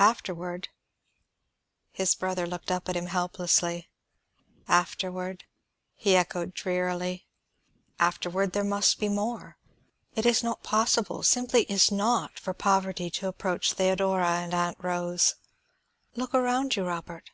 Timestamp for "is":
10.26-10.42, 11.70-11.92